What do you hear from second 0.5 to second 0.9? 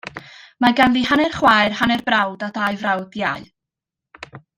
Mae